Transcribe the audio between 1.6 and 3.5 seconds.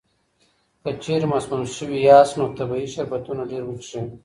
شوي یاست، نو طبیعي شربتونه